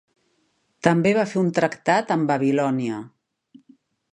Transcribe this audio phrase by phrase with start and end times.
[0.87, 3.03] També va fer un tractat amb Babilònia.